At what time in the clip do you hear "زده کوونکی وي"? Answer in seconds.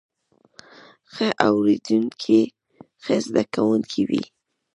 3.25-4.23